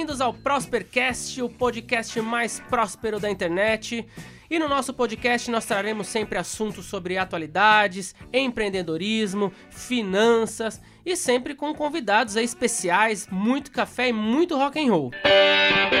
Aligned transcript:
Bem-vindos 0.00 0.22
ao 0.22 0.32
Prospercast, 0.32 1.42
o 1.42 1.48
podcast 1.50 2.18
mais 2.22 2.58
próspero 2.58 3.20
da 3.20 3.30
internet. 3.30 4.08
E 4.48 4.58
no 4.58 4.66
nosso 4.66 4.94
podcast 4.94 5.50
nós 5.50 5.66
traremos 5.66 6.06
sempre 6.06 6.38
assuntos 6.38 6.86
sobre 6.86 7.18
atualidades, 7.18 8.14
empreendedorismo, 8.32 9.52
finanças 9.70 10.80
e 11.04 11.14
sempre 11.14 11.54
com 11.54 11.74
convidados 11.74 12.36
especiais, 12.36 13.28
muito 13.30 13.70
café 13.70 14.08
e 14.08 14.12
muito 14.12 14.56
rock 14.56 14.80
and 14.80 14.90
roll. 14.90 15.10
sou 15.12 15.99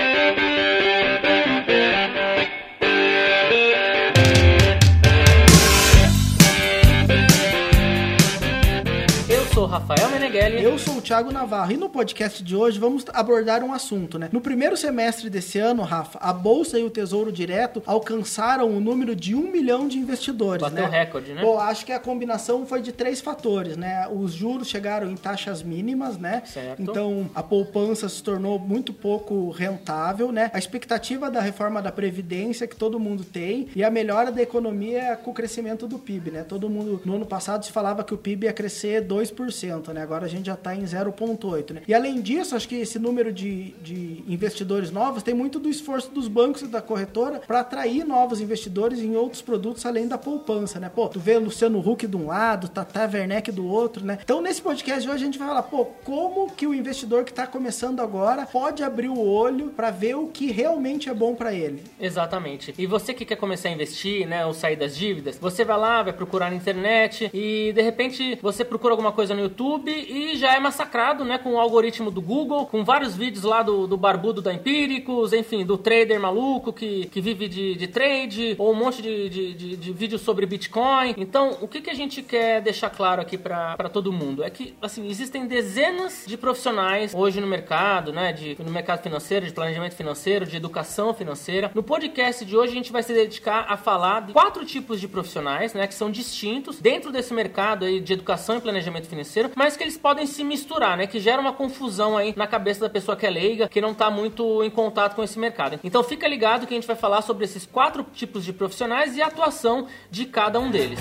Rafael 9.70 10.10
Meneghelli. 10.10 10.64
Eu 10.64 10.76
sou 10.80 10.96
o 10.96 11.00
Thiago 11.00 11.30
Navarro. 11.30 11.70
E 11.70 11.76
no 11.76 11.88
podcast 11.88 12.42
de 12.42 12.56
hoje 12.56 12.76
vamos 12.76 13.04
abordar 13.12 13.62
um 13.62 13.72
assunto, 13.72 14.18
né? 14.18 14.28
No 14.32 14.40
primeiro 14.40 14.76
semestre 14.76 15.30
desse 15.30 15.60
ano, 15.60 15.84
Rafa, 15.84 16.18
a 16.18 16.32
Bolsa 16.32 16.76
e 16.76 16.82
o 16.82 16.90
Tesouro 16.90 17.30
Direto 17.30 17.80
alcançaram 17.86 18.68
o 18.68 18.80
número 18.80 19.14
de 19.14 19.32
um 19.32 19.48
milhão 19.48 19.86
de 19.86 19.96
investidores, 19.96 20.60
Bateu 20.60 20.88
né? 20.88 21.04
recorde, 21.04 21.32
né? 21.32 21.42
Bom, 21.42 21.56
acho 21.56 21.86
que 21.86 21.92
a 21.92 22.00
combinação 22.00 22.66
foi 22.66 22.82
de 22.82 22.90
três 22.90 23.20
fatores, 23.20 23.76
né? 23.76 24.08
Os 24.08 24.32
juros 24.32 24.66
chegaram 24.66 25.08
em 25.08 25.14
taxas 25.14 25.62
mínimas, 25.62 26.18
né? 26.18 26.42
Certo. 26.46 26.82
Então, 26.82 27.30
a 27.32 27.42
poupança 27.42 28.08
se 28.08 28.20
tornou 28.24 28.58
muito 28.58 28.92
pouco 28.92 29.50
rentável, 29.50 30.32
né? 30.32 30.50
A 30.52 30.58
expectativa 30.58 31.30
da 31.30 31.40
reforma 31.40 31.80
da 31.80 31.92
Previdência 31.92 32.66
que 32.66 32.74
todo 32.74 32.98
mundo 32.98 33.22
tem 33.22 33.68
e 33.76 33.84
a 33.84 33.90
melhora 33.90 34.32
da 34.32 34.42
economia 34.42 35.16
com 35.22 35.30
o 35.30 35.34
crescimento 35.34 35.86
do 35.86 35.96
PIB, 35.96 36.32
né? 36.32 36.42
Todo 36.42 36.68
mundo, 36.68 37.00
no 37.04 37.14
ano 37.14 37.26
passado, 37.26 37.64
se 37.64 37.70
falava 37.70 38.02
que 38.02 38.12
o 38.12 38.18
PIB 38.18 38.46
ia 38.46 38.52
crescer 38.52 39.06
2%. 39.06 39.59
0,5%, 39.66 39.92
né? 39.92 40.02
Agora 40.02 40.26
a 40.26 40.28
gente 40.28 40.46
já 40.46 40.54
está 40.54 40.74
em 40.74 40.82
0,8%, 40.82 41.72
né? 41.72 41.82
E 41.86 41.94
além 41.94 42.20
disso, 42.20 42.54
acho 42.54 42.68
que 42.68 42.76
esse 42.76 42.98
número 42.98 43.32
de, 43.32 43.70
de 43.82 44.22
investidores 44.26 44.90
novos 44.90 45.22
tem 45.22 45.34
muito 45.34 45.58
do 45.58 45.68
esforço 45.68 46.10
dos 46.10 46.28
bancos 46.28 46.62
e 46.62 46.66
da 46.66 46.80
corretora 46.80 47.40
para 47.46 47.60
atrair 47.60 48.04
novos 48.04 48.40
investidores 48.40 49.00
em 49.00 49.16
outros 49.16 49.42
produtos 49.42 49.84
além 49.84 50.06
da 50.06 50.16
poupança, 50.16 50.78
né? 50.78 50.90
Pô, 50.92 51.08
tu 51.08 51.20
vê 51.20 51.38
Luciano 51.38 51.78
Huck 51.78 52.06
de 52.06 52.16
um 52.16 52.26
lado, 52.26 52.68
Tata 52.68 53.08
Werneck 53.12 53.50
do 53.50 53.66
outro, 53.66 54.04
né? 54.04 54.18
Então, 54.22 54.40
nesse 54.40 54.62
podcast 54.62 55.02
de 55.02 55.08
hoje 55.08 55.22
a 55.22 55.26
gente 55.26 55.38
vai 55.38 55.48
falar, 55.48 55.62
pô, 55.64 55.84
como 56.04 56.50
que 56.50 56.66
o 56.66 56.74
investidor 56.74 57.24
que 57.24 57.30
está 57.30 57.46
começando 57.46 58.00
agora 58.00 58.46
pode 58.46 58.82
abrir 58.82 59.08
o 59.08 59.20
olho 59.20 59.68
para 59.70 59.90
ver 59.90 60.16
o 60.16 60.28
que 60.28 60.50
realmente 60.50 61.08
é 61.08 61.14
bom 61.14 61.34
para 61.34 61.52
ele. 61.52 61.82
Exatamente. 61.98 62.74
E 62.78 62.86
você 62.86 63.12
que 63.12 63.24
quer 63.24 63.36
começar 63.36 63.68
a 63.68 63.72
investir, 63.72 64.26
né, 64.26 64.44
ou 64.46 64.54
sair 64.54 64.76
das 64.76 64.96
dívidas, 64.96 65.38
você 65.38 65.64
vai 65.64 65.78
lá, 65.78 66.02
vai 66.02 66.12
procurar 66.12 66.50
na 66.50 66.56
internet 66.56 67.30
e 67.32 67.72
de 67.72 67.82
repente 67.82 68.38
você 68.42 68.64
procura 68.64 68.92
alguma 68.92 69.12
coisa 69.12 69.34
no 69.34 69.40
no 69.40 69.49
YouTube 69.50 69.90
e 69.90 70.36
já 70.36 70.54
é 70.54 70.60
massacrado, 70.60 71.24
né, 71.24 71.36
com 71.38 71.54
o 71.54 71.58
algoritmo 71.58 72.10
do 72.10 72.22
Google, 72.22 72.66
com 72.66 72.84
vários 72.84 73.16
vídeos 73.16 73.44
lá 73.44 73.62
do, 73.62 73.86
do 73.86 73.96
barbudo 73.96 74.40
da 74.40 74.52
Empíricos, 74.52 75.32
enfim, 75.32 75.64
do 75.64 75.76
trader 75.76 76.20
maluco 76.20 76.72
que, 76.72 77.06
que 77.06 77.20
vive 77.20 77.48
de, 77.48 77.74
de 77.74 77.86
trade, 77.86 78.54
ou 78.58 78.72
um 78.72 78.74
monte 78.74 79.02
de, 79.02 79.28
de, 79.28 79.54
de, 79.54 79.76
de 79.76 79.92
vídeos 79.92 80.22
sobre 80.22 80.46
Bitcoin. 80.46 81.14
Então, 81.16 81.58
o 81.60 81.68
que, 81.68 81.80
que 81.80 81.90
a 81.90 81.94
gente 81.94 82.22
quer 82.22 82.60
deixar 82.60 82.90
claro 82.90 83.20
aqui 83.20 83.36
para 83.36 83.88
todo 83.92 84.12
mundo? 84.12 84.42
É 84.42 84.50
que, 84.50 84.74
assim, 84.80 85.08
existem 85.08 85.46
dezenas 85.46 86.24
de 86.26 86.36
profissionais 86.36 87.14
hoje 87.14 87.40
no 87.40 87.46
mercado, 87.46 88.12
né, 88.12 88.32
de, 88.32 88.56
no 88.62 88.70
mercado 88.70 89.02
financeiro, 89.02 89.46
de 89.46 89.52
planejamento 89.52 89.94
financeiro, 89.94 90.46
de 90.46 90.56
educação 90.56 91.12
financeira. 91.12 91.70
No 91.74 91.82
podcast 91.82 92.44
de 92.44 92.56
hoje, 92.56 92.72
a 92.72 92.74
gente 92.74 92.92
vai 92.92 93.02
se 93.02 93.12
dedicar 93.12 93.66
a 93.68 93.76
falar 93.76 94.20
de 94.20 94.32
quatro 94.32 94.64
tipos 94.64 95.00
de 95.00 95.08
profissionais, 95.08 95.74
né, 95.74 95.86
que 95.86 95.94
são 95.94 96.10
distintos 96.10 96.78
dentro 96.80 97.10
desse 97.10 97.32
mercado 97.34 97.84
aí 97.84 98.00
de 98.00 98.12
educação 98.12 98.56
e 98.56 98.60
planejamento 98.60 99.08
financeiro 99.08 99.39
mas 99.54 99.76
que 99.76 99.84
eles 99.84 99.96
podem 99.96 100.26
se 100.26 100.42
misturar, 100.44 100.96
né? 100.96 101.06
Que 101.06 101.20
gera 101.20 101.40
uma 101.40 101.52
confusão 101.52 102.16
aí 102.16 102.34
na 102.36 102.46
cabeça 102.46 102.80
da 102.80 102.90
pessoa 102.90 103.16
que 103.16 103.26
é 103.26 103.30
leiga, 103.30 103.68
que 103.68 103.80
não 103.80 103.92
está 103.92 104.10
muito 104.10 104.62
em 104.62 104.70
contato 104.70 105.14
com 105.14 105.22
esse 105.22 105.38
mercado. 105.38 105.78
Então 105.82 106.02
fica 106.02 106.26
ligado 106.26 106.66
que 106.66 106.74
a 106.74 106.76
gente 106.76 106.86
vai 106.86 106.96
falar 106.96 107.22
sobre 107.22 107.44
esses 107.44 107.66
quatro 107.66 108.04
tipos 108.12 108.44
de 108.44 108.52
profissionais 108.52 109.16
e 109.16 109.22
a 109.22 109.26
atuação 109.26 109.86
de 110.10 110.26
cada 110.26 110.58
um 110.58 110.70
deles. 110.70 110.98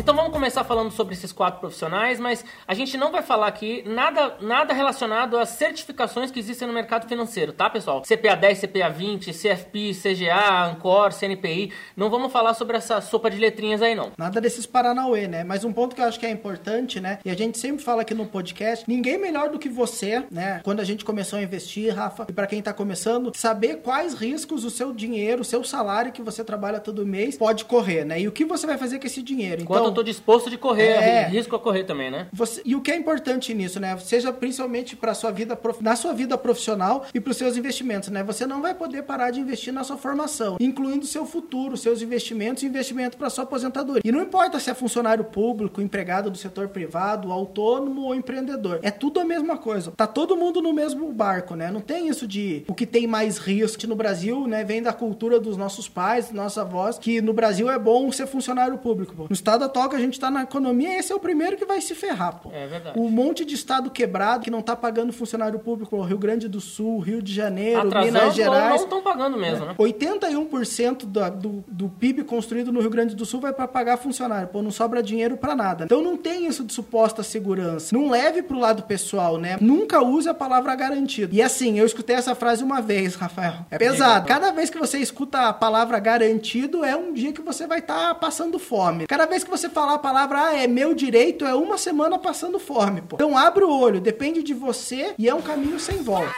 Então 0.00 0.16
vamos 0.16 0.32
começar 0.32 0.64
falando 0.64 0.90
sobre 0.90 1.12
esses 1.12 1.30
quatro 1.30 1.60
profissionais, 1.60 2.18
mas 2.18 2.42
a 2.66 2.72
gente 2.72 2.96
não 2.96 3.12
vai 3.12 3.20
falar 3.20 3.46
aqui 3.48 3.84
nada, 3.86 4.34
nada 4.40 4.72
relacionado 4.72 5.36
às 5.36 5.50
certificações 5.50 6.30
que 6.30 6.38
existem 6.38 6.66
no 6.66 6.72
mercado 6.72 7.06
financeiro, 7.06 7.52
tá, 7.52 7.68
pessoal? 7.68 8.00
CPA 8.00 8.34
10, 8.34 8.60
CPA 8.62 8.88
20, 8.88 9.30
CFP, 9.30 9.92
CGA, 9.92 10.64
Ancor, 10.70 11.12
CNPI. 11.12 11.70
Não 11.94 12.08
vamos 12.08 12.32
falar 12.32 12.54
sobre 12.54 12.78
essa 12.78 13.02
sopa 13.02 13.30
de 13.30 13.36
letrinhas 13.36 13.82
aí, 13.82 13.94
não. 13.94 14.10
Nada 14.16 14.40
desses 14.40 14.64
Paranauê, 14.64 15.28
né? 15.28 15.44
Mas 15.44 15.64
um 15.64 15.72
ponto 15.72 15.94
que 15.94 16.00
eu 16.00 16.06
acho 16.06 16.18
que 16.18 16.24
é 16.24 16.30
importante, 16.30 16.98
né? 16.98 17.18
E 17.22 17.30
a 17.30 17.36
gente 17.36 17.58
sempre 17.58 17.84
fala 17.84 18.00
aqui 18.00 18.14
no 18.14 18.24
podcast, 18.24 18.86
ninguém 18.88 19.18
melhor 19.18 19.50
do 19.50 19.58
que 19.58 19.68
você, 19.68 20.24
né? 20.30 20.62
Quando 20.64 20.80
a 20.80 20.84
gente 20.84 21.04
começou 21.04 21.38
a 21.38 21.42
investir, 21.42 21.94
Rafa, 21.94 22.24
e 22.26 22.32
para 22.32 22.46
quem 22.46 22.62
tá 22.62 22.72
começando, 22.72 23.32
saber 23.36 23.82
quais 23.82 24.14
riscos 24.14 24.64
o 24.64 24.70
seu 24.70 24.94
dinheiro, 24.94 25.42
o 25.42 25.44
seu 25.44 25.62
salário 25.62 26.10
que 26.10 26.22
você 26.22 26.42
trabalha 26.42 26.80
todo 26.80 27.04
mês 27.04 27.36
pode 27.36 27.66
correr, 27.66 28.06
né? 28.06 28.18
E 28.18 28.26
o 28.26 28.32
que 28.32 28.46
você 28.46 28.66
vai 28.66 28.78
fazer 28.78 28.98
com 28.98 29.06
esse 29.06 29.20
dinheiro. 29.20 29.60
Então, 29.60 29.89
eu 29.90 29.94
tô 29.94 30.02
disposto 30.02 30.48
de 30.48 30.56
correr, 30.56 30.88
é, 30.88 31.26
risco 31.26 31.54
a 31.54 31.58
correr 31.58 31.84
também, 31.84 32.10
né? 32.10 32.26
Você, 32.32 32.62
e 32.64 32.74
o 32.74 32.80
que 32.80 32.90
é 32.90 32.96
importante 32.96 33.52
nisso, 33.54 33.78
né? 33.78 33.96
Seja 33.98 34.32
principalmente 34.32 34.96
para 34.96 35.14
sua 35.14 35.30
vida 35.30 35.58
na 35.80 35.96
sua 35.96 36.12
vida 36.12 36.36
profissional 36.38 37.04
e 37.14 37.20
para 37.20 37.30
os 37.30 37.36
seus 37.36 37.56
investimentos, 37.56 38.08
né? 38.08 38.22
Você 38.24 38.46
não 38.46 38.62
vai 38.62 38.74
poder 38.74 39.02
parar 39.02 39.30
de 39.30 39.40
investir 39.40 39.72
na 39.72 39.84
sua 39.84 39.96
formação, 39.96 40.56
incluindo 40.60 41.06
seu 41.06 41.26
futuro, 41.26 41.76
seus 41.76 42.02
investimentos 42.02 42.62
e 42.62 42.66
investimento 42.66 43.16
para 43.16 43.30
sua 43.30 43.44
aposentadoria. 43.44 44.02
E 44.04 44.12
não 44.12 44.22
importa 44.22 44.58
se 44.58 44.70
é 44.70 44.74
funcionário 44.74 45.24
público, 45.24 45.80
empregado 45.80 46.30
do 46.30 46.38
setor 46.38 46.68
privado, 46.68 47.32
autônomo 47.32 48.02
ou 48.02 48.14
empreendedor. 48.14 48.80
É 48.82 48.90
tudo 48.90 49.20
a 49.20 49.24
mesma 49.24 49.56
coisa. 49.56 49.92
Tá 49.96 50.06
todo 50.06 50.36
mundo 50.36 50.62
no 50.62 50.72
mesmo 50.72 51.12
barco, 51.12 51.54
né? 51.54 51.70
Não 51.70 51.80
tem 51.80 52.08
isso 52.08 52.26
de 52.26 52.64
o 52.68 52.74
que 52.74 52.86
tem 52.86 53.06
mais 53.06 53.38
risco 53.38 53.86
no 53.86 53.96
Brasil, 53.96 54.46
né? 54.46 54.64
Vem 54.64 54.82
da 54.82 54.92
cultura 54.92 55.38
dos 55.38 55.56
nossos 55.56 55.88
pais, 55.88 56.26
dos 56.26 56.34
nossos 56.34 56.58
avós, 56.58 56.98
que 56.98 57.20
no 57.20 57.32
Brasil 57.32 57.70
é 57.70 57.78
bom 57.78 58.10
ser 58.12 58.26
funcionário 58.26 58.78
público. 58.78 59.14
Pô. 59.14 59.26
No 59.28 59.32
estado 59.32 59.64
atual 59.70 59.88
que 59.88 59.96
a 59.96 59.98
gente 59.98 60.18
tá 60.18 60.30
na 60.30 60.42
economia, 60.42 60.98
esse 60.98 61.12
é 61.12 61.14
o 61.14 61.20
primeiro 61.20 61.56
que 61.56 61.64
vai 61.64 61.80
se 61.80 61.94
ferrar, 61.94 62.40
pô. 62.40 62.50
É 62.52 62.66
verdade. 62.66 62.98
O 62.98 63.08
monte 63.08 63.44
de 63.44 63.54
estado 63.54 63.90
quebrado 63.90 64.44
que 64.44 64.50
não 64.50 64.60
tá 64.60 64.76
pagando 64.76 65.12
funcionário 65.12 65.58
público, 65.58 66.00
Rio 66.02 66.18
Grande 66.18 66.48
do 66.48 66.60
Sul, 66.60 66.98
Rio 66.98 67.22
de 67.22 67.32
Janeiro, 67.32 67.88
Atrasando, 67.88 68.12
Minas 68.12 68.34
Gerais. 68.34 68.68
Não 68.68 68.84
estão 68.84 69.02
pagando 69.02 69.36
mesmo, 69.38 69.64
é. 69.64 69.68
né? 69.68 69.74
81% 69.78 71.04
do, 71.04 71.30
do, 71.30 71.64
do 71.66 71.88
PIB 71.88 72.24
construído 72.24 72.72
no 72.72 72.80
Rio 72.80 72.90
Grande 72.90 73.14
do 73.14 73.24
Sul 73.24 73.40
vai 73.40 73.52
para 73.52 73.68
pagar 73.68 73.96
funcionário, 73.96 74.48
pô, 74.48 74.60
não 74.60 74.70
sobra 74.70 75.02
dinheiro 75.02 75.36
para 75.36 75.54
nada. 75.54 75.84
Então 75.84 76.02
não 76.02 76.16
tem 76.16 76.46
isso 76.46 76.64
de 76.64 76.72
suposta 76.72 77.22
segurança. 77.22 77.94
Não 77.96 78.10
leve 78.10 78.42
pro 78.42 78.58
lado 78.58 78.82
pessoal, 78.82 79.38
né? 79.38 79.56
Nunca 79.60 80.02
use 80.02 80.28
a 80.28 80.34
palavra 80.34 80.74
garantido. 80.74 81.34
E 81.34 81.42
assim, 81.42 81.78
eu 81.78 81.86
escutei 81.86 82.16
essa 82.16 82.34
frase 82.34 82.62
uma 82.64 82.80
vez, 82.80 83.14
Rafael. 83.14 83.66
É 83.70 83.78
pesado. 83.78 84.26
Cada 84.26 84.50
vez 84.52 84.70
que 84.70 84.78
você 84.78 84.98
escuta 84.98 85.48
a 85.48 85.52
palavra 85.52 85.98
garantido, 85.98 86.84
é 86.84 86.96
um 86.96 87.12
dia 87.12 87.32
que 87.32 87.40
você 87.40 87.66
vai 87.66 87.78
estar 87.78 88.08
tá 88.08 88.14
passando 88.14 88.58
fome. 88.58 89.06
Cada 89.06 89.26
vez 89.26 89.44
que 89.44 89.50
você 89.50 89.59
falar 89.68 89.94
a 89.94 89.98
palavra, 89.98 90.46
ah, 90.46 90.56
é 90.56 90.66
meu 90.66 90.94
direito, 90.94 91.44
é 91.44 91.54
uma 91.54 91.76
semana 91.76 92.18
passando 92.18 92.58
fome, 92.58 93.00
pô. 93.02 93.16
Então 93.16 93.36
abre 93.36 93.64
o 93.64 93.70
olho, 93.70 94.00
depende 94.00 94.42
de 94.42 94.54
você 94.54 95.14
e 95.18 95.28
é 95.28 95.34
um 95.34 95.42
caminho 95.42 95.78
sem 95.78 96.02
volta. 96.02 96.32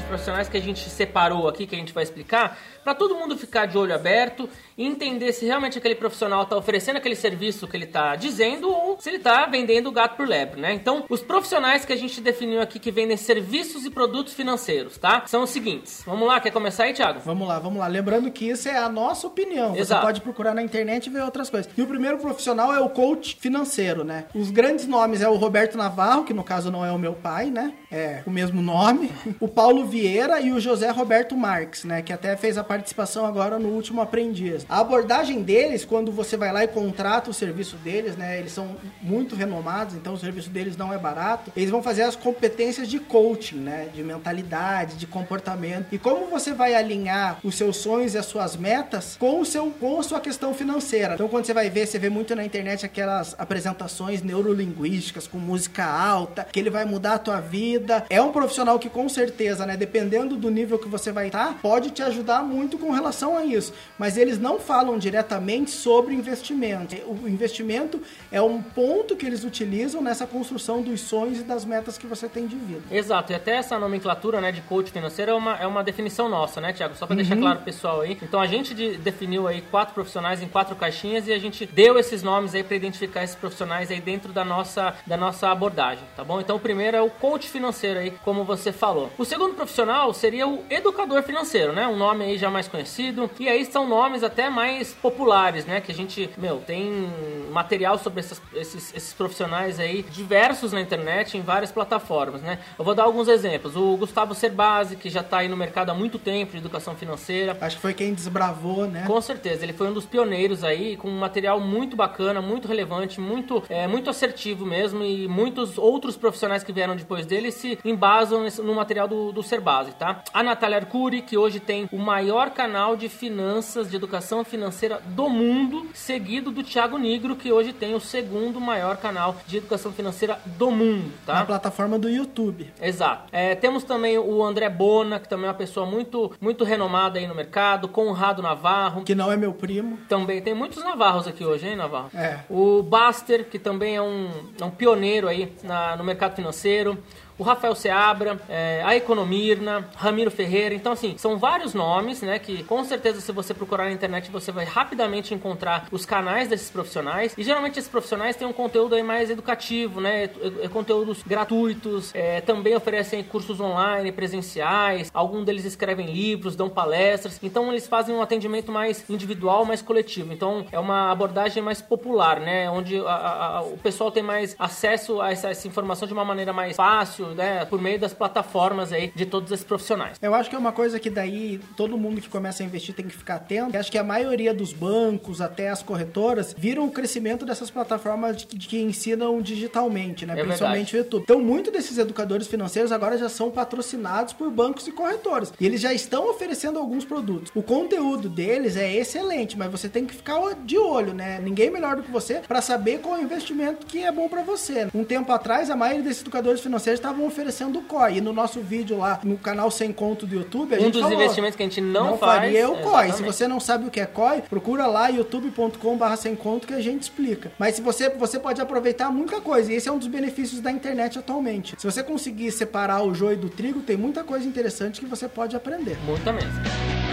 De 0.00 0.06
profissionais 0.06 0.48
que 0.48 0.56
a 0.56 0.60
gente 0.60 0.88
separou 0.88 1.48
aqui, 1.48 1.66
que 1.66 1.74
a 1.74 1.78
gente 1.78 1.92
vai 1.92 2.02
explicar, 2.02 2.58
para 2.82 2.94
todo 2.94 3.14
mundo 3.14 3.36
ficar 3.36 3.66
de 3.66 3.76
olho 3.76 3.94
aberto 3.94 4.48
e 4.76 4.86
entender 4.86 5.32
se 5.32 5.44
realmente 5.44 5.78
aquele 5.78 5.94
profissional 5.94 6.42
está 6.42 6.56
oferecendo 6.56 6.96
aquele 6.96 7.14
serviço 7.14 7.68
que 7.68 7.76
ele 7.76 7.84
está 7.84 8.16
dizendo 8.16 8.70
ou 8.70 8.98
se 8.98 9.10
ele 9.10 9.18
está 9.18 9.46
vendendo 9.46 9.92
gato 9.92 10.16
por 10.16 10.26
lebre, 10.26 10.60
né? 10.60 10.72
Então, 10.72 11.04
os 11.08 11.22
profissionais 11.22 11.84
que 11.84 11.92
a 11.92 11.96
gente 11.96 12.20
definiu 12.20 12.60
aqui 12.60 12.78
que 12.78 12.90
vendem 12.90 13.16
serviços 13.16 13.84
e 13.84 13.90
produtos 13.90 14.32
financeiros, 14.32 14.96
tá? 14.96 15.24
São 15.26 15.42
os 15.42 15.50
seguintes. 15.50 16.02
Vamos 16.06 16.26
lá, 16.26 16.40
quer 16.40 16.50
começar 16.50 16.84
aí, 16.84 16.94
Thiago? 16.94 17.20
Vamos 17.20 17.46
lá, 17.46 17.58
vamos 17.58 17.78
lá. 17.78 17.86
Lembrando 17.86 18.30
que 18.30 18.46
isso 18.48 18.68
é 18.68 18.76
a 18.78 18.88
nossa 18.88 19.26
opinião. 19.26 19.76
Exato. 19.76 20.00
Você 20.00 20.06
pode 20.06 20.20
procurar 20.22 20.54
na 20.54 20.62
internet 20.62 21.06
e 21.06 21.10
ver 21.10 21.22
outras 21.22 21.50
coisas. 21.50 21.70
E 21.76 21.82
o 21.82 21.86
primeiro 21.86 22.18
profissional 22.18 22.72
é 22.72 22.80
o 22.80 22.88
coach 22.88 23.36
financeiro, 23.38 24.02
né? 24.04 24.24
Os 24.34 24.50
grandes 24.50 24.86
nomes 24.86 25.20
é 25.20 25.28
o 25.28 25.36
Roberto 25.36 25.76
Navarro, 25.76 26.24
que 26.24 26.32
no 26.32 26.42
caso 26.42 26.70
não 26.70 26.84
é 26.84 26.90
o 26.90 26.98
meu 26.98 27.12
pai, 27.12 27.50
né? 27.50 27.74
É, 27.90 28.22
o 28.26 28.30
mesmo 28.30 28.62
nome, 28.62 29.10
o 29.40 29.48
Paulo 29.48 29.86
Vieira 29.86 30.40
e 30.40 30.52
o 30.52 30.60
José 30.60 30.90
Roberto 30.90 31.36
Marques, 31.36 31.84
né, 31.84 32.02
que 32.02 32.12
até 32.12 32.36
fez 32.36 32.56
a 32.56 32.64
participação 32.64 33.26
agora 33.26 33.58
no 33.58 33.68
último 33.68 34.00
Aprendiz. 34.00 34.64
A 34.68 34.80
abordagem 34.80 35.42
deles, 35.42 35.84
quando 35.84 36.12
você 36.12 36.36
vai 36.36 36.52
lá 36.52 36.64
e 36.64 36.68
contrata 36.68 37.30
o 37.30 37.34
serviço 37.34 37.76
deles, 37.76 38.16
né, 38.16 38.38
eles 38.38 38.52
são 38.52 38.76
muito 39.02 39.34
renomados, 39.34 39.94
então 39.94 40.14
o 40.14 40.18
serviço 40.18 40.50
deles 40.50 40.76
não 40.76 40.92
é 40.92 40.98
barato. 40.98 41.52
Eles 41.56 41.70
vão 41.70 41.82
fazer 41.82 42.02
as 42.02 42.14
competências 42.14 42.88
de 42.88 42.98
coaching, 42.98 43.56
né, 43.56 43.88
de 43.92 44.02
mentalidade, 44.02 44.96
de 44.96 45.06
comportamento. 45.06 45.86
E 45.92 45.98
como 45.98 46.26
você 46.26 46.52
vai 46.52 46.74
alinhar 46.74 47.38
os 47.42 47.56
seus 47.56 47.76
sonhos 47.76 48.14
e 48.14 48.18
as 48.18 48.26
suas 48.26 48.56
metas 48.56 49.16
com 49.18 49.40
o 49.40 49.44
seu 49.44 49.70
com 49.80 49.98
a 49.98 50.02
sua 50.02 50.20
questão 50.20 50.52
financeira. 50.54 51.14
Então 51.14 51.28
quando 51.28 51.44
você 51.44 51.54
vai 51.54 51.70
ver, 51.70 51.86
você 51.86 51.98
vê 51.98 52.08
muito 52.08 52.34
na 52.34 52.44
internet 52.44 52.84
aquelas 52.84 53.34
apresentações 53.38 54.22
neurolinguísticas 54.22 55.26
com 55.26 55.38
música 55.38 55.84
alta, 55.84 56.46
que 56.50 56.58
ele 56.58 56.70
vai 56.70 56.84
mudar 56.84 57.14
a 57.14 57.18
tua 57.18 57.40
vida. 57.40 57.79
É 58.08 58.20
um 58.20 58.32
profissional 58.32 58.78
que 58.78 58.88
com 58.88 59.08
certeza, 59.08 59.66
né, 59.66 59.76
dependendo 59.76 60.36
do 60.36 60.50
nível 60.50 60.78
que 60.78 60.88
você 60.88 61.12
vai 61.12 61.26
estar, 61.26 61.58
pode 61.60 61.90
te 61.90 62.02
ajudar 62.02 62.42
muito 62.42 62.78
com 62.78 62.90
relação 62.90 63.36
a 63.36 63.44
isso. 63.44 63.72
Mas 63.98 64.16
eles 64.16 64.38
não 64.38 64.58
falam 64.58 64.98
diretamente 64.98 65.70
sobre 65.70 66.14
investimento. 66.14 66.96
O 67.06 67.28
investimento 67.28 68.00
é 68.30 68.40
um 68.40 68.62
ponto 68.62 69.16
que 69.16 69.26
eles 69.26 69.44
utilizam 69.44 70.02
nessa 70.02 70.26
construção 70.26 70.82
dos 70.82 71.00
sonhos 71.00 71.40
e 71.40 71.42
das 71.42 71.64
metas 71.64 71.96
que 71.96 72.06
você 72.06 72.28
tem 72.28 72.46
de 72.46 72.56
vida. 72.56 72.82
Exato, 72.90 73.32
e 73.32 73.34
até 73.34 73.56
essa 73.56 73.78
nomenclatura 73.78 74.40
né, 74.40 74.52
de 74.52 74.60
coach 74.62 74.90
financeiro 74.90 75.32
é 75.32 75.34
uma, 75.34 75.56
é 75.56 75.66
uma 75.66 75.82
definição 75.82 76.28
nossa, 76.28 76.60
né, 76.60 76.72
Tiago? 76.72 76.94
Só 76.94 77.06
para 77.06 77.14
uhum. 77.14 77.22
deixar 77.22 77.36
claro 77.36 77.56
pro 77.56 77.64
pessoal 77.64 78.00
aí. 78.00 78.18
Então 78.22 78.40
a 78.40 78.46
gente 78.46 78.74
de, 78.74 78.96
definiu 78.98 79.46
aí 79.46 79.62
quatro 79.62 79.94
profissionais 79.94 80.42
em 80.42 80.48
quatro 80.48 80.76
caixinhas 80.76 81.26
e 81.26 81.32
a 81.32 81.38
gente 81.38 81.66
deu 81.66 81.98
esses 81.98 82.22
nomes 82.22 82.54
aí 82.54 82.62
para 82.62 82.76
identificar 82.76 83.24
esses 83.24 83.36
profissionais 83.36 83.90
aí 83.90 84.00
dentro 84.00 84.32
da 84.32 84.44
nossa, 84.44 84.94
da 85.06 85.16
nossa 85.16 85.48
abordagem, 85.48 86.04
tá 86.16 86.24
bom? 86.24 86.40
Então 86.40 86.56
o 86.56 86.60
primeiro 86.60 86.96
é 86.96 87.02
o 87.02 87.10
coach 87.10 87.48
financeiro 87.48 87.69
aí, 87.98 88.12
como 88.24 88.44
você 88.44 88.72
falou. 88.72 89.10
O 89.16 89.24
segundo 89.24 89.54
profissional 89.54 90.12
seria 90.12 90.46
o 90.46 90.64
educador 90.68 91.22
financeiro, 91.22 91.72
né? 91.72 91.86
Um 91.86 91.96
nome 91.96 92.24
aí 92.24 92.38
já 92.38 92.50
mais 92.50 92.68
conhecido. 92.68 93.30
E 93.38 93.48
aí 93.48 93.64
são 93.64 93.88
nomes 93.88 94.22
até 94.22 94.48
mais 94.50 94.92
populares, 94.92 95.64
né? 95.64 95.80
Que 95.80 95.92
a 95.92 95.94
gente, 95.94 96.30
meu, 96.36 96.58
tem 96.58 97.10
material 97.50 97.98
sobre 97.98 98.20
esses, 98.20 98.40
esses, 98.54 98.94
esses 98.94 99.12
profissionais 99.12 99.78
aí 99.80 100.02
diversos 100.02 100.72
na 100.72 100.80
internet, 100.80 101.36
em 101.36 101.42
várias 101.42 101.72
plataformas, 101.72 102.42
né? 102.42 102.58
Eu 102.78 102.84
vou 102.84 102.94
dar 102.94 103.04
alguns 103.04 103.28
exemplos. 103.28 103.76
O 103.76 103.96
Gustavo 103.96 104.34
Cerbasi, 104.34 104.96
que 104.96 105.08
já 105.08 105.20
está 105.20 105.38
aí 105.38 105.48
no 105.48 105.56
mercado 105.56 105.90
há 105.90 105.94
muito 105.94 106.18
tempo 106.18 106.52
de 106.52 106.58
educação 106.58 106.94
financeira. 106.94 107.56
Acho 107.60 107.76
que 107.76 107.82
foi 107.82 107.94
quem 107.94 108.14
desbravou, 108.14 108.86
né? 108.86 109.04
Com 109.06 109.20
certeza, 109.20 109.64
ele 109.64 109.72
foi 109.72 109.88
um 109.88 109.92
dos 109.92 110.06
pioneiros 110.06 110.64
aí, 110.64 110.96
com 110.96 111.08
um 111.08 111.18
material 111.18 111.60
muito 111.60 111.96
bacana, 111.96 112.40
muito 112.40 112.68
relevante, 112.68 113.20
muito, 113.20 113.62
é, 113.68 113.86
muito 113.86 114.10
assertivo 114.10 114.64
mesmo, 114.66 115.04
e 115.04 115.28
muitos 115.28 115.78
outros 115.78 116.16
profissionais 116.16 116.62
que 116.62 116.72
vieram 116.72 116.96
depois 116.96 117.26
dele 117.26 117.50
se 117.60 117.78
embasam 117.84 118.42
nesse, 118.42 118.62
no 118.62 118.74
material 118.74 119.06
do, 119.06 119.32
do 119.32 119.42
Cerbasi, 119.42 119.92
tá? 119.92 120.22
A 120.32 120.42
Natália 120.42 120.78
Arcuri, 120.78 121.22
que 121.22 121.36
hoje 121.36 121.60
tem 121.60 121.88
o 121.92 121.98
maior 121.98 122.50
canal 122.50 122.96
de 122.96 123.08
finanças, 123.08 123.90
de 123.90 123.96
educação 123.96 124.42
financeira 124.44 125.00
do 125.06 125.28
mundo, 125.28 125.86
seguido 125.92 126.50
do 126.50 126.62
Thiago 126.62 126.96
Nigro, 126.96 127.36
que 127.36 127.52
hoje 127.52 127.72
tem 127.72 127.94
o 127.94 128.00
segundo 128.00 128.60
maior 128.60 128.96
canal 128.96 129.36
de 129.46 129.58
educação 129.58 129.92
financeira 129.92 130.40
do 130.44 130.70
mundo, 130.70 131.12
tá? 131.26 131.34
Na 131.34 131.44
plataforma 131.44 131.98
do 131.98 132.08
YouTube. 132.08 132.72
Exato. 132.80 133.28
É, 133.32 133.54
temos 133.54 133.84
também 133.84 134.18
o 134.18 134.42
André 134.42 134.68
Bona, 134.68 135.20
que 135.20 135.28
também 135.28 135.46
é 135.46 135.48
uma 135.48 135.54
pessoa 135.54 135.84
muito, 135.84 136.32
muito 136.40 136.64
renomada 136.64 137.18
aí 137.18 137.26
no 137.26 137.34
mercado, 137.34 137.88
Conrado 137.88 138.42
Navarro. 138.42 139.04
Que 139.04 139.14
não 139.14 139.30
é 139.30 139.36
meu 139.36 139.52
primo. 139.52 139.98
Também 140.08 140.40
tem 140.40 140.54
muitos 140.54 140.82
navarros 140.82 141.26
aqui 141.28 141.44
hoje, 141.44 141.68
hein, 141.68 141.76
Navarro? 141.76 142.10
É. 142.14 142.40
O 142.48 142.82
Baster, 142.82 143.44
que 143.44 143.58
também 143.58 143.96
é 143.96 144.02
um, 144.02 144.30
é 144.58 144.64
um 144.64 144.70
pioneiro 144.70 145.28
aí 145.28 145.52
na, 145.62 145.96
no 145.96 146.04
mercado 146.04 146.34
financeiro 146.36 146.98
o 147.40 147.42
Rafael 147.42 147.74
Seabra, 147.74 148.38
é, 148.50 148.82
a 148.84 148.94
Economirna, 148.94 149.88
Ramiro 149.96 150.30
Ferreira. 150.30 150.74
Então, 150.74 150.92
assim, 150.92 151.16
são 151.16 151.38
vários 151.38 151.72
nomes, 151.72 152.20
né? 152.20 152.38
Que 152.38 152.62
com 152.64 152.84
certeza, 152.84 153.18
se 153.18 153.32
você 153.32 153.54
procurar 153.54 153.84
na 153.84 153.92
internet, 153.92 154.30
você 154.30 154.52
vai 154.52 154.66
rapidamente 154.66 155.32
encontrar 155.32 155.86
os 155.90 156.04
canais 156.04 156.48
desses 156.48 156.68
profissionais. 156.68 157.34
E 157.38 157.42
geralmente 157.42 157.78
esses 157.78 157.88
profissionais 157.88 158.36
têm 158.36 158.46
um 158.46 158.52
conteúdo 158.52 158.94
aí 158.94 159.02
mais 159.02 159.30
educativo, 159.30 160.02
né? 160.02 160.24
É, 160.24 160.30
é 160.64 160.68
conteúdos 160.68 161.22
gratuitos, 161.22 162.14
é, 162.14 162.42
também 162.42 162.76
oferecem 162.76 163.24
cursos 163.24 163.58
online, 163.58 164.12
presenciais. 164.12 165.10
Alguns 165.14 165.46
deles 165.46 165.64
escrevem 165.64 166.12
livros, 166.12 166.54
dão 166.54 166.68
palestras. 166.68 167.40
Então, 167.42 167.70
eles 167.70 167.88
fazem 167.88 168.14
um 168.14 168.20
atendimento 168.20 168.70
mais 168.70 169.08
individual, 169.08 169.64
mais 169.64 169.80
coletivo. 169.80 170.30
Então, 170.30 170.66
é 170.70 170.78
uma 170.78 171.10
abordagem 171.10 171.62
mais 171.62 171.80
popular, 171.80 172.38
né? 172.38 172.70
Onde 172.70 172.98
a, 172.98 173.56
a, 173.56 173.62
o 173.62 173.78
pessoal 173.78 174.10
tem 174.10 174.22
mais 174.22 174.54
acesso 174.58 175.22
a 175.22 175.32
essa, 175.32 175.48
essa 175.48 175.66
informação 175.66 176.06
de 176.06 176.12
uma 176.12 176.24
maneira 176.24 176.52
mais 176.52 176.76
fácil, 176.76 177.29
né, 177.34 177.64
por 177.64 177.80
meio 177.80 177.98
das 177.98 178.12
plataformas 178.12 178.92
aí 178.92 179.12
de 179.14 179.26
todos 179.26 179.50
esses 179.50 179.64
profissionais. 179.64 180.18
Eu 180.20 180.34
acho 180.34 180.48
que 180.48 180.56
é 180.56 180.58
uma 180.58 180.72
coisa 180.72 180.98
que 180.98 181.10
daí 181.10 181.60
todo 181.76 181.96
mundo 181.96 182.20
que 182.20 182.28
começa 182.28 182.62
a 182.62 182.66
investir 182.66 182.94
tem 182.94 183.06
que 183.06 183.16
ficar 183.16 183.36
atento. 183.36 183.74
Eu 183.74 183.80
acho 183.80 183.90
que 183.90 183.98
a 183.98 184.04
maioria 184.04 184.52
dos 184.52 184.72
bancos, 184.72 185.40
até 185.40 185.68
as 185.68 185.82
corretoras, 185.82 186.54
viram 186.56 186.86
o 186.86 186.90
crescimento 186.90 187.44
dessas 187.44 187.70
plataformas 187.70 188.36
de, 188.36 188.46
de 188.46 188.66
que 188.66 188.80
ensinam 188.80 189.40
digitalmente, 189.40 190.26
né? 190.26 190.34
É 190.38 190.44
principalmente 190.44 190.92
verdade. 190.92 190.96
o 190.96 190.98
YouTube. 190.98 191.22
Então, 191.22 191.40
muitos 191.40 191.72
desses 191.72 191.98
educadores 191.98 192.46
financeiros 192.46 192.92
agora 192.92 193.16
já 193.18 193.28
são 193.28 193.50
patrocinados 193.50 194.32
por 194.32 194.50
bancos 194.50 194.86
e 194.86 194.92
corretoras. 194.92 195.52
E 195.58 195.66
eles 195.66 195.80
já 195.80 195.92
estão 195.92 196.30
oferecendo 196.30 196.78
alguns 196.78 197.04
produtos. 197.04 197.50
O 197.54 197.62
conteúdo 197.62 198.28
deles 198.28 198.76
é 198.76 198.94
excelente, 198.94 199.56
mas 199.56 199.70
você 199.70 199.88
tem 199.88 200.06
que 200.06 200.14
ficar 200.14 200.40
de 200.64 200.78
olho, 200.78 201.12
né? 201.12 201.40
Ninguém 201.40 201.70
melhor 201.70 201.96
do 201.96 202.02
que 202.02 202.10
você 202.10 202.40
para 202.46 202.60
saber 202.62 202.98
qual 202.98 203.16
é 203.16 203.20
o 203.20 203.22
investimento 203.22 203.86
que 203.86 204.02
é 204.02 204.12
bom 204.12 204.28
para 204.28 204.42
você. 204.42 204.88
Um 204.94 205.04
tempo 205.04 205.30
atrás, 205.32 205.70
a 205.70 205.76
maioria 205.76 206.02
desses 206.02 206.22
educadores 206.22 206.60
financeiros 206.60 206.98
estavam 206.98 207.19
estavam 207.20 207.26
oferecendo 207.26 207.78
o 207.78 207.82
COI. 207.82 208.18
E 208.18 208.20
no 208.20 208.32
nosso 208.32 208.60
vídeo 208.60 208.98
lá, 208.98 209.20
no 209.22 209.36
canal 209.36 209.70
Sem 209.70 209.92
Conto 209.92 210.26
do 210.26 210.34
YouTube, 210.34 210.74
a 210.74 210.78
um 210.78 210.80
gente 210.80 210.92
dos 210.92 211.02
falou, 211.02 211.16
investimentos 211.16 211.56
que 211.56 211.62
a 211.62 211.66
gente 211.66 211.80
não, 211.80 212.10
não 212.12 212.18
faz. 212.18 212.42
faria 212.42 212.60
é 212.60 212.66
o 212.66 212.76
COI. 212.76 213.12
Se 213.12 213.22
você 213.22 213.46
não 213.46 213.60
sabe 213.60 213.86
o 213.86 213.90
que 213.90 214.00
é 214.00 214.06
COI, 214.06 214.42
procura 214.42 214.86
lá 214.86 215.08
youtube.com.br 215.08 216.16
sem 216.16 216.34
conto 216.34 216.66
que 216.66 216.74
a 216.74 216.80
gente 216.80 217.02
explica. 217.02 217.52
Mas 217.58 217.76
se 217.76 217.82
você, 217.82 218.08
você 218.08 218.38
pode 218.38 218.60
aproveitar 218.60 219.10
muita 219.10 219.40
coisa. 219.40 219.72
E 219.72 219.76
esse 219.76 219.88
é 219.88 219.92
um 219.92 219.98
dos 219.98 220.08
benefícios 220.08 220.60
da 220.60 220.70
internet 220.70 221.18
atualmente. 221.18 221.74
Se 221.78 221.84
você 221.84 222.02
conseguir 222.02 222.50
separar 222.50 223.02
o 223.02 223.14
joio 223.14 223.36
do 223.36 223.48
trigo, 223.48 223.80
tem 223.80 223.96
muita 223.96 224.24
coisa 224.24 224.46
interessante 224.46 225.00
que 225.00 225.06
você 225.06 225.28
pode 225.28 225.54
aprender. 225.54 225.98
Muita 226.04 226.32
mesmo. 226.32 227.09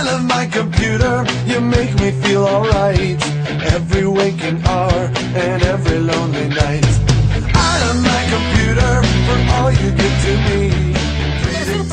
I 0.00 0.02
love 0.02 0.24
my 0.24 0.46
computer, 0.46 1.26
you 1.44 1.60
make 1.60 1.92
me 2.00 2.10
feel 2.22 2.46
alright. 2.46 3.22
Every 3.74 4.06
waking 4.06 4.64
hour 4.64 5.12
and 5.34 5.62
every 5.62 5.98
lonely 5.98 6.48
night. 6.48 6.86
I 7.52 7.72
love 7.84 8.00
my 8.02 8.22
computer 8.34 8.92
for 9.26 9.38
all 9.56 9.70
you 9.70 9.90
give 9.92 10.22
to 10.24 10.34
me. 10.48 10.89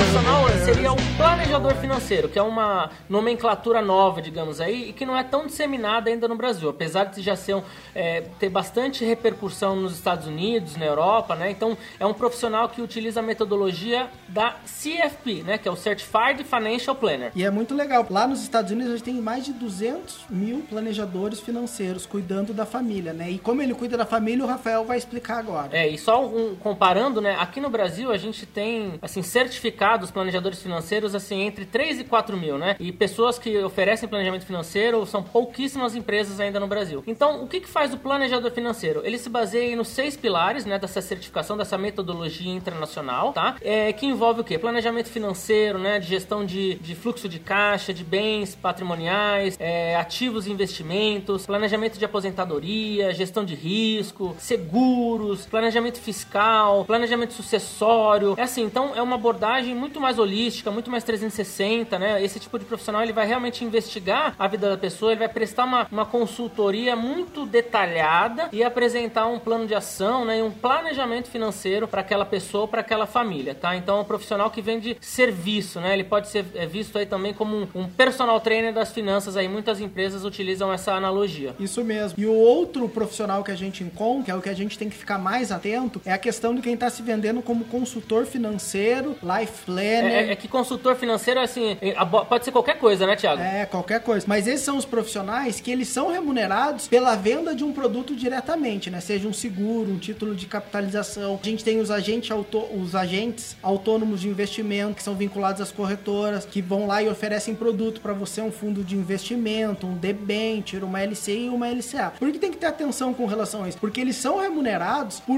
Profissional 0.08 0.48
seria 0.64 0.92
o 0.92 0.96
planejador 1.18 1.76
financeiro, 1.76 2.30
que 2.30 2.40
é 2.40 2.42
uma 2.42 2.90
nomenclatura 3.10 3.82
nova, 3.82 4.22
digamos 4.22 4.62
aí, 4.62 4.90
e 4.90 4.94
que 4.94 5.06
não 5.06 5.18
é 5.18 5.24
tão 5.24 5.46
disseminada 5.46 6.10
ainda 6.10 6.28
no 6.28 6.36
Brasil, 6.36 6.70
apesar 6.70 7.06
de 7.06 7.22
já 7.22 7.36
ser 7.36 7.56
um, 7.56 7.64
é, 7.94 8.22
ter 8.40 8.50
bastante 8.50 9.04
repercussão 9.04 9.76
nos 9.76 9.94
Estados 9.94 10.28
Unidos, 10.28 10.76
na 10.76 10.86
Europa, 10.86 11.36
né? 11.36 11.52
Então 11.52 11.78
é 12.00 12.06
um 12.06 12.14
profissional 12.14 12.70
que 12.70 12.82
utiliza 12.82 13.20
a 13.20 13.24
metodologia 13.24 14.10
da 14.28 14.56
CFP, 14.66 15.44
né? 15.44 15.58
Que 15.58 15.68
é 15.68 15.72
o 15.72 15.76
Certified 15.76 16.44
Financial 16.44 16.96
Planner. 16.96 17.32
E 17.36 17.44
é 17.44 17.50
muito 17.50 17.76
legal. 17.76 18.06
Lá 18.10 18.28
nos 18.28 18.42
Estados 18.42 18.72
Unidos 18.72 18.94
a 18.94 18.98
gente 18.98 19.06
tem 19.06 19.22
mais 19.22 19.46
de 19.46 19.54
200 19.54 20.26
mil 20.30 20.60
planejadores 20.70 21.40
financeiros 21.40 22.06
cuidando 22.06 22.54
da 22.54 22.66
família, 22.66 23.14
né? 23.14 23.30
E 23.30 23.40
como 23.40 23.62
ele 23.62 23.74
cuida 23.74 23.98
da 23.98 24.06
família, 24.06 24.44
o 24.44 24.48
Rafael 24.48 24.86
vai 24.86 24.98
explicar 24.98 25.40
agora. 25.40 25.70
É, 25.72 25.88
e 25.88 25.98
só 25.98 26.26
um, 26.26 26.56
comparando, 26.56 27.22
né? 27.22 27.36
Aqui 27.40 27.60
no 27.60 27.70
Brasil 27.70 28.12
a 28.12 28.18
gente 28.18 28.46
tem, 28.46 29.00
assim, 29.02 29.22
certificado 29.22 29.97
certificados 29.98 30.12
planejadores 30.12 30.62
financeiros 30.62 31.16
assim 31.16 31.42
entre 31.42 31.66
3 31.66 32.02
e 32.02 32.04
4 32.04 32.38
mil, 32.38 32.58
né? 32.58 32.76
E 32.80 32.92
pessoas 32.92 33.40
que 33.40 33.58
oferecem 33.64 34.08
planejamento 34.08 34.46
financeiro 34.46 35.06
são 35.06 35.24
pouquíssimas 35.24 35.96
empresas 35.96 36.40
ainda 36.40 36.60
no 36.60 36.68
Brasil. 36.68 37.04
Então, 37.08 37.44
o 37.44 37.48
que, 37.48 37.60
que 37.62 37.68
faz 37.68 37.94
o 37.94 37.98
planejador 37.98 38.52
financeiro? 38.52 39.02
Ele 39.04 39.18
se 39.18 39.30
baseia 39.30 39.76
nos 39.76 39.88
seis 39.88 40.16
pilares, 40.16 40.66
né, 40.66 40.78
dessa 40.78 41.02
certificação, 41.02 41.58
dessa 41.58 41.78
metodologia 41.78 42.54
internacional, 42.54 43.34
tá? 43.34 43.56
É, 43.62 43.92
que 43.94 44.06
envolve 44.06 44.42
o 44.42 44.44
quê? 44.44 44.58
Planejamento 44.58 45.10
financeiro, 45.10 45.80
né, 45.80 46.00
de 46.00 46.08
gestão 46.08 46.46
de, 46.46 46.76
de 46.76 46.96
fluxo 46.96 47.28
de 47.28 47.40
caixa, 47.40 47.94
de 47.94 48.04
bens 48.04 48.56
patrimoniais, 48.56 49.58
é, 49.60 49.96
ativos 49.96 50.48
e 50.48 50.52
investimentos, 50.52 51.46
planejamento 51.46 51.98
de 51.98 52.06
aposentadoria, 52.06 53.14
gestão 53.14 53.44
de 53.44 53.56
risco, 53.56 54.36
seguros, 54.38 55.46
planejamento 55.46 56.00
fiscal, 56.00 56.86
planejamento 56.86 57.34
sucessório. 57.34 58.36
É 58.38 58.44
assim, 58.44 58.64
então 58.64 58.94
é 58.96 59.02
uma 59.02 59.16
abordagem 59.16 59.48
abordagem 59.48 59.76
muito 59.88 60.02
mais 60.02 60.20
holística, 60.20 60.70
muito 60.70 60.92
mais 60.92 61.04
360 61.04 61.48
360, 61.48 62.00
né? 62.00 62.24
Esse 62.24 62.40
tipo 62.40 62.58
de 62.60 62.66
profissional 62.66 63.02
ele 63.02 63.14
vai 63.14 63.26
realmente 63.26 63.64
investigar 63.64 64.36
a 64.38 64.48
vida 64.48 64.70
da 64.70 64.78
pessoa, 64.78 65.12
ele 65.12 65.20
vai 65.20 65.30
prestar 65.30 65.66
uma, 65.66 65.88
uma 65.92 66.06
consultoria 66.06 66.96
muito 66.96 67.46
detalhada 67.46 68.50
e 68.52 68.64
apresentar 68.64 69.28
um 69.28 69.40
plano 69.40 69.66
de 69.66 69.74
ação, 69.76 70.26
né? 70.26 70.40
E 70.40 70.42
um 70.42 70.52
planejamento 70.52 71.30
financeiro 71.30 71.88
para 71.88 72.02
aquela 72.02 72.26
pessoa, 72.26 72.68
para 72.68 72.82
aquela 72.82 73.06
família, 73.06 73.56
tá? 73.56 73.76
Então 73.76 73.98
é 73.98 74.02
um 74.02 74.06
profissional 74.06 74.50
que 74.50 74.62
vende 74.62 74.98
serviço, 75.00 75.80
né? 75.80 75.94
Ele 75.94 76.04
pode 76.04 76.28
ser 76.30 76.46
é, 76.56 76.66
visto 76.66 76.98
aí 76.98 77.06
também 77.06 77.34
como 77.34 77.56
um, 77.56 77.68
um 77.76 77.88
personal 77.88 78.40
trainer 78.40 78.74
das 78.74 78.92
finanças 78.92 79.38
aí. 79.38 79.48
Muitas 79.48 79.80
empresas 79.80 80.24
utilizam 80.24 80.72
essa 80.72 80.94
analogia. 80.94 81.56
Isso 81.60 81.84
mesmo. 81.84 82.20
E 82.20 82.26
o 82.26 82.34
outro 82.34 82.88
profissional 82.90 83.44
que 83.44 83.52
a 83.52 83.56
gente 83.56 83.84
encontra, 83.84 84.26
que 84.26 84.32
é 84.32 84.36
o 84.36 84.42
que 84.42 84.50
a 84.50 84.54
gente 84.54 84.78
tem 84.78 84.90
que 84.90 84.96
ficar 84.96 85.18
mais 85.18 85.52
atento, 85.52 86.02
é 86.06 86.12
a 86.12 86.18
questão 86.18 86.54
de 86.54 86.62
quem 86.62 86.74
está 86.74 86.90
se 86.90 87.02
vendendo 87.02 87.42
como 87.42 87.66
consultor 87.66 88.26
financeiro, 88.26 89.16
life 89.24 89.70
É, 89.84 90.32
é 90.32 90.36
que 90.36 90.48
consultor 90.48 90.96
financeiro, 90.96 91.40
assim, 91.40 91.78
é, 91.82 91.94
pode 92.28 92.46
ser 92.46 92.52
qualquer 92.52 92.78
coisa, 92.78 93.06
né, 93.06 93.16
Thiago? 93.16 93.42
É, 93.42 93.66
qualquer 93.66 94.02
coisa. 94.02 94.26
Mas 94.28 94.48
esses 94.48 94.62
são 94.66 94.78
os 94.78 94.86
profissionais 94.86 95.60
que 95.60 95.72
eles 95.72 95.88
são 95.88 96.12
remunerados 96.12 96.88
pela 96.88 97.16
venda 97.16 97.56
de 97.56 97.64
um 97.64 97.72
produto 97.74 98.16
diretamente, 98.16 98.90
né? 98.90 99.00
Seja 99.00 99.28
um 99.28 99.34
seguro, 99.34 99.92
um 99.92 99.98
título 99.98 100.36
de 100.36 100.46
capitalização. 100.46 101.40
A 101.42 101.46
gente 101.46 101.64
tem 101.64 101.80
os 101.80 101.92
agentes, 101.92 102.30
auto- 102.32 102.66
os 102.74 102.96
agentes 102.96 103.56
autônomos 103.62 104.22
de 104.22 104.28
investimento 104.28 104.96
que 104.96 105.04
são 105.04 105.16
vinculados 105.16 105.62
às 105.62 105.72
corretoras, 105.72 106.46
que 106.46 106.62
vão 106.62 106.88
lá 106.88 107.02
e 107.02 107.08
oferecem 107.10 107.56
produto 107.56 108.02
para 108.02 108.14
você, 108.14 108.42
um 108.42 108.52
fundo 108.52 108.84
de 108.84 108.96
investimento, 108.96 109.88
um 109.88 109.96
debenture, 109.96 110.84
uma 110.84 111.02
LCI 111.02 111.46
e 111.46 111.50
uma 111.50 111.68
LCA. 111.68 112.14
Por 112.18 112.32
que 112.32 112.40
tem 112.40 112.52
que 112.52 112.58
ter 112.58 112.68
atenção 112.68 113.14
com 113.14 113.26
relação 113.26 113.64
a 113.64 113.70
isso? 113.70 113.78
Porque 113.78 114.00
eles 114.02 114.16
são 114.16 114.40
remunerados 114.40 115.20
por 115.20 115.38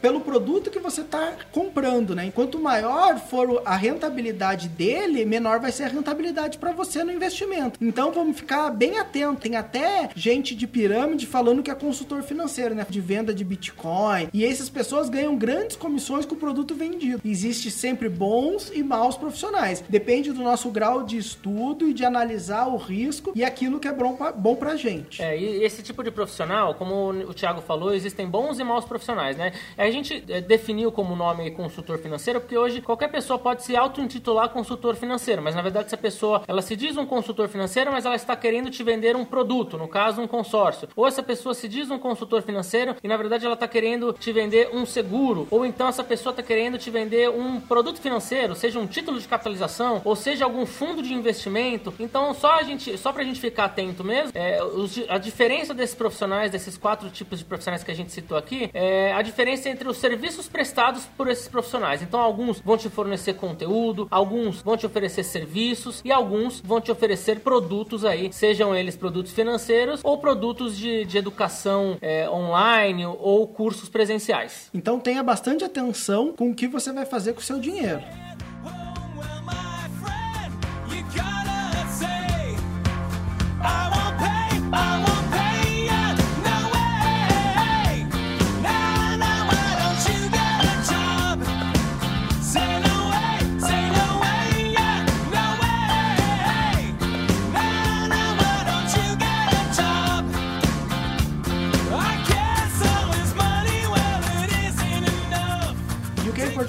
pelo 0.00 0.20
produto 0.20 0.70
que 0.70 0.78
você 0.78 1.00
está 1.00 1.32
comprando, 1.52 2.14
né? 2.14 2.24
Enquanto 2.26 2.58
maior 2.58 3.18
for 3.18 3.62
a 3.70 3.76
rentabilidade 3.76 4.68
dele, 4.68 5.24
menor 5.24 5.60
vai 5.60 5.70
ser 5.70 5.84
a 5.84 5.88
rentabilidade 5.88 6.58
para 6.58 6.72
você 6.72 7.04
no 7.04 7.12
investimento. 7.12 7.78
Então 7.80 8.10
vamos 8.10 8.36
ficar 8.36 8.68
bem 8.70 8.98
atento. 8.98 9.42
Tem 9.42 9.54
até 9.54 10.10
gente 10.16 10.56
de 10.56 10.66
pirâmide 10.66 11.24
falando 11.24 11.62
que 11.62 11.70
é 11.70 11.74
consultor 11.76 12.20
financeiro, 12.24 12.74
né? 12.74 12.84
De 12.90 13.00
venda 13.00 13.32
de 13.32 13.44
Bitcoin. 13.44 14.28
E 14.34 14.44
essas 14.44 14.68
pessoas 14.68 15.08
ganham 15.08 15.36
grandes 15.36 15.76
comissões 15.76 16.26
com 16.26 16.34
o 16.34 16.38
produto 16.38 16.74
vendido. 16.74 17.20
Existe 17.24 17.70
sempre 17.70 18.08
bons 18.08 18.72
e 18.74 18.82
maus 18.82 19.16
profissionais. 19.16 19.84
Depende 19.88 20.32
do 20.32 20.42
nosso 20.42 20.68
grau 20.70 21.04
de 21.04 21.16
estudo 21.16 21.88
e 21.88 21.94
de 21.94 22.04
analisar 22.04 22.66
o 22.66 22.76
risco 22.76 23.30
e 23.36 23.44
aquilo 23.44 23.78
que 23.78 23.86
é 23.86 23.92
bom 23.92 24.16
pra, 24.16 24.32
bom 24.32 24.58
gente. 24.76 25.22
É, 25.22 25.38
e 25.38 25.62
esse 25.62 25.80
tipo 25.80 26.02
de 26.02 26.10
profissional, 26.10 26.74
como 26.74 27.10
o 27.10 27.32
Thiago 27.32 27.60
falou, 27.60 27.94
existem 27.94 28.26
bons 28.26 28.58
e 28.58 28.64
maus 28.64 28.84
profissionais, 28.84 29.36
né? 29.36 29.52
A 29.78 29.88
gente 29.92 30.24
é, 30.28 30.40
definiu 30.40 30.90
como 30.90 31.14
nome 31.14 31.52
consultor 31.52 31.98
financeiro 31.98 32.40
porque 32.40 32.58
hoje 32.58 32.80
qualquer 32.80 33.08
pessoa 33.08 33.38
pode 33.38 33.59
se 33.62 33.76
auto-intitular 33.76 34.48
consultor 34.50 34.94
financeiro, 34.96 35.42
mas 35.42 35.54
na 35.54 35.62
verdade 35.62 35.86
essa 35.86 35.96
pessoa, 35.96 36.42
ela 36.46 36.62
se 36.62 36.76
diz 36.76 36.96
um 36.96 37.06
consultor 37.06 37.48
financeiro, 37.48 37.90
mas 37.92 38.04
ela 38.04 38.16
está 38.16 38.36
querendo 38.36 38.70
te 38.70 38.82
vender 38.82 39.16
um 39.16 39.24
produto, 39.24 39.76
no 39.76 39.88
caso 39.88 40.20
um 40.20 40.26
consórcio. 40.26 40.88
Ou 40.96 41.06
essa 41.06 41.22
pessoa 41.22 41.54
se 41.54 41.68
diz 41.68 41.90
um 41.90 41.98
consultor 41.98 42.42
financeiro 42.42 42.96
e 43.02 43.08
na 43.08 43.16
verdade 43.16 43.44
ela 43.44 43.54
está 43.54 43.68
querendo 43.68 44.12
te 44.12 44.32
vender 44.32 44.70
um 44.72 44.86
seguro, 44.86 45.46
ou 45.50 45.64
então 45.64 45.88
essa 45.88 46.04
pessoa 46.04 46.32
está 46.32 46.42
querendo 46.42 46.78
te 46.78 46.90
vender 46.90 47.30
um 47.30 47.60
produto 47.60 48.00
financeiro, 48.00 48.54
seja 48.54 48.78
um 48.78 48.86
título 48.86 49.18
de 49.18 49.26
capitalização, 49.26 50.00
ou 50.04 50.16
seja 50.16 50.44
algum 50.44 50.66
fundo 50.66 51.02
de 51.02 51.14
investimento. 51.14 51.92
Então 51.98 52.32
só 52.34 52.54
a 52.54 52.62
gente, 52.62 52.96
só 52.98 53.12
pra 53.12 53.24
gente 53.24 53.40
ficar 53.40 53.64
atento 53.66 54.04
mesmo, 54.04 54.32
é, 54.34 54.62
os 54.62 55.00
a 55.08 55.18
diferença 55.18 55.72
desses 55.74 55.94
profissionais, 55.94 56.50
desses 56.50 56.76
quatro 56.76 57.10
tipos 57.10 57.38
de 57.38 57.44
profissionais 57.44 57.82
que 57.82 57.90
a 57.90 57.94
gente 57.94 58.12
citou 58.12 58.36
aqui, 58.36 58.70
é 58.72 59.12
a 59.12 59.22
diferença 59.22 59.68
entre 59.68 59.88
os 59.88 59.96
serviços 59.96 60.48
prestados 60.48 61.06
por 61.16 61.28
esses 61.28 61.48
profissionais. 61.48 62.02
Então 62.02 62.20
alguns 62.20 62.60
vão 62.60 62.76
te 62.76 62.88
fornecer 62.88 63.34
conteúdo, 63.50 64.06
alguns 64.10 64.62
vão 64.62 64.76
te 64.76 64.86
oferecer 64.86 65.24
serviços 65.24 66.00
e 66.04 66.12
alguns 66.12 66.60
vão 66.60 66.80
te 66.80 66.90
oferecer 66.90 67.40
produtos 67.40 68.04
aí, 68.04 68.32
sejam 68.32 68.74
eles 68.74 68.96
produtos 68.96 69.32
financeiros 69.32 70.00
ou 70.02 70.18
produtos 70.18 70.76
de, 70.76 71.04
de 71.04 71.18
educação 71.18 71.98
é, 72.00 72.28
online 72.28 73.04
ou 73.06 73.46
cursos 73.46 73.88
presenciais. 73.88 74.70
Então 74.72 74.98
tenha 74.98 75.22
bastante 75.22 75.64
atenção 75.64 76.32
com 76.32 76.50
o 76.50 76.54
que 76.54 76.68
você 76.68 76.92
vai 76.92 77.04
fazer 77.04 77.32
com 77.32 77.40
o 77.40 77.44
seu 77.44 77.58
dinheiro. 77.58 78.02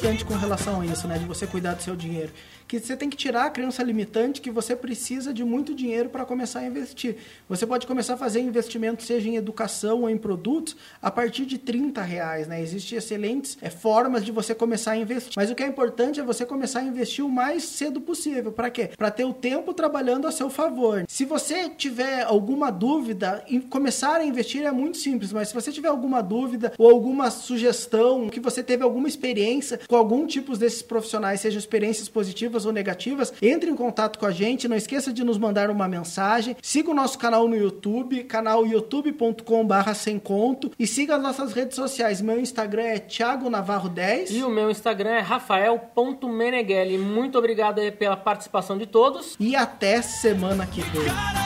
Importante 0.02 0.26
com 0.26 0.34
relação 0.34 0.82
a 0.82 0.86
isso, 0.86 1.08
né? 1.08 1.20
De 1.20 1.26
você 1.26 1.46
cuidar 1.46 1.76
do 1.76 1.84
seu 1.84 1.96
dinheiro? 1.96 2.32
Que 2.68 2.80
você 2.80 2.98
tem 2.98 3.08
que 3.08 3.16
tirar 3.16 3.46
a 3.46 3.50
crença 3.52 3.84
limitante 3.84 4.42
que 4.42 4.50
você 4.50 4.76
precisa 4.76 5.32
de 5.32 5.44
muito 5.44 5.76
dinheiro 5.76 6.10
para 6.10 6.26
começar 6.26 6.62
a 6.62 6.66
investir. 6.66 7.18
Você 7.48 7.68
pode 7.68 7.86
começar 7.86 8.16
a 8.16 8.18
fazer 8.18 8.40
investimento, 8.40 9.04
seja 9.04 9.30
em 9.30 9.36
educação 9.36 10.02
ou 10.02 10.10
em 10.10 10.18
produtos, 10.18 10.76
a 11.00 11.12
partir 11.12 11.46
de 11.46 11.60
30 11.60 12.02
reais, 12.02 12.48
né? 12.48 12.60
Existem 12.60 12.98
excelentes 12.98 13.60
é, 13.62 13.70
formas 13.70 14.26
de 14.26 14.32
você 14.32 14.56
começar 14.56 14.94
a 14.94 14.98
investir. 14.98 15.34
Mas 15.36 15.52
o 15.52 15.56
que 15.56 15.62
é 15.62 15.68
importante 15.68 16.20
é 16.20 16.24
você 16.24 16.48
começar 16.48 16.80
a 16.80 16.84
investir 16.84 17.24
o 17.24 17.30
mais 17.30 17.64
cedo 17.66 18.02
possível. 18.02 18.52
Para 18.52 18.72
quê? 18.72 18.90
Para 18.98 19.12
ter 19.12 19.26
o 19.26 19.34
tempo 19.34 19.72
trabalhando 19.72 20.26
a 20.26 20.32
seu 20.32 20.50
favor. 20.50 21.06
Se 21.08 21.26
você 21.26 21.70
tiver 21.70 22.24
alguma 22.24 22.72
dúvida, 22.72 23.44
em 23.48 23.62
começar 23.62 24.16
a 24.16 24.26
investir 24.26 24.64
é 24.64 24.72
muito 24.72 24.98
simples, 24.98 25.32
mas 25.32 25.50
se 25.50 25.54
você 25.54 25.72
tiver 25.72 25.90
alguma 25.90 26.24
dúvida 26.24 26.74
ou 26.76 26.90
alguma 26.90 27.30
sugestão, 27.30 28.30
que 28.30 28.40
você 28.40 28.64
teve 28.64 28.82
alguma 28.82 29.08
experiência 29.08 29.80
com 29.92 29.98
algum 29.98 30.26
tipo 30.26 30.56
desses 30.56 30.82
profissionais, 30.82 31.42
seja 31.42 31.60
experiências 31.60 32.08
positivas 32.08 32.66
ou 32.66 32.72
negativas, 32.72 33.34
entre 33.42 33.70
em 33.70 33.76
contato 33.76 34.18
com 34.18 34.26
a 34.26 34.32
gente. 34.32 34.66
Não 34.66 34.78
esqueça 34.78 35.12
de 35.12 35.22
nos 35.22 35.38
mandar 35.38 35.70
uma 35.70 35.86
mensagem. 35.86 36.56
Siga 36.62 36.92
o 36.92 36.94
nosso 36.94 37.20
canal 37.20 37.46
no 37.46 37.58
YouTube, 37.58 38.24
canal 38.24 38.66
youtube.com/barra 38.66 39.94
sem 39.94 40.18
conto, 40.18 40.72
e 40.80 40.88
siga 40.88 41.18
as 41.18 41.22
nossas 41.22 41.52
redes 41.52 41.76
sociais. 41.76 42.22
Meu 42.22 42.40
Instagram 42.40 42.84
é 42.84 43.00
Thiago 43.00 43.50
Navarro 43.50 43.90
10. 43.90 44.32
E 44.32 44.42
o 44.46 44.50
meu 44.50 44.72
Instagram 44.72 45.10
é 45.10 45.20
rafael.meneghelli. 45.20 46.98
Muito 46.98 47.38
obrigado 47.38 47.82
pela 48.00 48.16
participação 48.16 48.78
de 48.78 48.86
todos. 48.86 49.36
E 49.42 49.58
até 49.58 50.02
semana 50.02 50.66
que 50.66 50.80
vem. 50.80 51.41